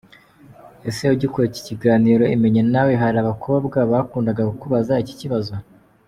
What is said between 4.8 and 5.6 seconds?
iki kibazo?.